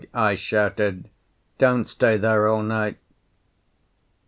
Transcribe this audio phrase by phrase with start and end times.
[0.15, 1.11] I shouted.
[1.59, 2.97] "Don't stay there all night!"